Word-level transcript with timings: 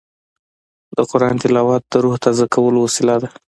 د 0.97 0.99
قرآن 1.11 1.35
تلاوت 1.43 1.83
د 1.91 1.93
روح 2.03 2.15
تازه 2.25 2.45
کولو 2.53 2.77
وسیله 2.85 3.15
ده. 3.21 3.29